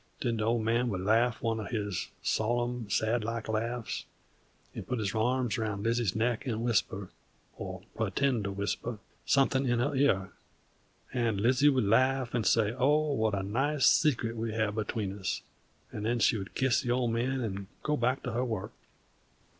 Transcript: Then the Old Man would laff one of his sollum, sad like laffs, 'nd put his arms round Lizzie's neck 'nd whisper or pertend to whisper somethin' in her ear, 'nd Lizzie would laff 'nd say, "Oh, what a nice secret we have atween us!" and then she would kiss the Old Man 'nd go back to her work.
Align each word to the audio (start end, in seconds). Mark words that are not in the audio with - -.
Then 0.21 0.37
the 0.37 0.45
Old 0.45 0.63
Man 0.63 0.89
would 0.89 1.01
laff 1.01 1.43
one 1.43 1.59
of 1.59 1.67
his 1.69 2.07
sollum, 2.23 2.89
sad 2.89 3.23
like 3.23 3.47
laffs, 3.47 4.05
'nd 4.75 4.87
put 4.87 4.97
his 4.97 5.13
arms 5.13 5.59
round 5.59 5.83
Lizzie's 5.83 6.15
neck 6.15 6.47
'nd 6.47 6.63
whisper 6.63 7.11
or 7.55 7.83
pertend 7.95 8.45
to 8.45 8.51
whisper 8.51 8.97
somethin' 9.27 9.67
in 9.67 9.77
her 9.77 9.93
ear, 9.95 10.31
'nd 11.15 11.39
Lizzie 11.39 11.69
would 11.69 11.83
laff 11.83 12.33
'nd 12.35 12.47
say, 12.47 12.71
"Oh, 12.75 13.13
what 13.13 13.35
a 13.37 13.43
nice 13.43 13.85
secret 13.85 14.35
we 14.37 14.53
have 14.53 14.79
atween 14.79 15.19
us!" 15.19 15.43
and 15.91 16.03
then 16.03 16.17
she 16.17 16.35
would 16.35 16.55
kiss 16.55 16.81
the 16.81 16.89
Old 16.89 17.11
Man 17.11 17.39
'nd 17.45 17.67
go 17.83 17.95
back 17.95 18.23
to 18.23 18.31
her 18.31 18.43
work. 18.43 18.71